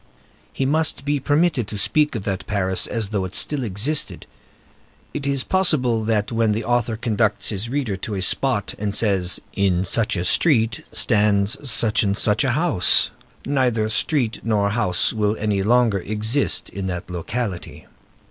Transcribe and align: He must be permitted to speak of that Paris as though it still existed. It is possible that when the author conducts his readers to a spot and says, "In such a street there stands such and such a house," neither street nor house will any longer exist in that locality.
He 0.51 0.65
must 0.65 1.05
be 1.05 1.19
permitted 1.19 1.67
to 1.67 1.77
speak 1.77 2.15
of 2.15 2.23
that 2.23 2.47
Paris 2.47 2.87
as 2.87 3.09
though 3.09 3.23
it 3.23 3.35
still 3.35 3.63
existed. 3.63 4.25
It 5.13 5.27
is 5.27 5.43
possible 5.43 6.03
that 6.05 6.31
when 6.31 6.53
the 6.53 6.63
author 6.65 6.97
conducts 6.97 7.49
his 7.49 7.69
readers 7.69 7.99
to 8.01 8.15
a 8.15 8.21
spot 8.23 8.73
and 8.79 8.95
says, 8.95 9.39
"In 9.53 9.83
such 9.83 10.15
a 10.15 10.25
street 10.25 10.77
there 10.77 10.85
stands 10.91 11.69
such 11.69 12.01
and 12.01 12.17
such 12.17 12.43
a 12.43 12.53
house," 12.53 13.11
neither 13.45 13.87
street 13.89 14.39
nor 14.43 14.71
house 14.71 15.13
will 15.13 15.37
any 15.37 15.61
longer 15.61 15.99
exist 15.99 16.69
in 16.69 16.87
that 16.87 17.11
locality. 17.11 17.85